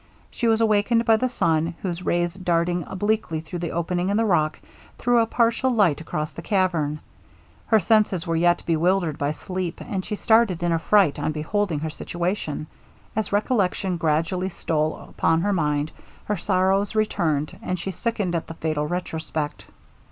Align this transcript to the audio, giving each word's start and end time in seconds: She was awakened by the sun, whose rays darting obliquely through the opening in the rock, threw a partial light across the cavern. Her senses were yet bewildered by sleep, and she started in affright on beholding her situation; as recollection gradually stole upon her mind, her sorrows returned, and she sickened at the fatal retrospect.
She 0.31 0.47
was 0.47 0.61
awakened 0.61 1.05
by 1.05 1.17
the 1.17 1.29
sun, 1.29 1.75
whose 1.83 2.01
rays 2.03 2.33
darting 2.33 2.83
obliquely 2.87 3.39
through 3.39 3.59
the 3.59 3.69
opening 3.73 4.09
in 4.09 4.17
the 4.17 4.25
rock, 4.25 4.59
threw 4.97 5.19
a 5.19 5.27
partial 5.27 5.69
light 5.69 6.01
across 6.01 6.31
the 6.33 6.41
cavern. 6.41 7.01
Her 7.67 7.79
senses 7.79 8.25
were 8.25 8.35
yet 8.35 8.63
bewildered 8.65 9.19
by 9.19 9.31
sleep, 9.33 9.79
and 9.79 10.03
she 10.03 10.15
started 10.15 10.63
in 10.63 10.71
affright 10.71 11.19
on 11.19 11.31
beholding 11.33 11.81
her 11.81 11.91
situation; 11.91 12.65
as 13.15 13.31
recollection 13.31 13.97
gradually 13.97 14.49
stole 14.49 14.97
upon 14.97 15.41
her 15.41 15.53
mind, 15.53 15.91
her 16.25 16.35
sorrows 16.35 16.95
returned, 16.95 17.55
and 17.61 17.77
she 17.77 17.91
sickened 17.91 18.33
at 18.33 18.47
the 18.47 18.55
fatal 18.55 18.87
retrospect. 18.87 19.67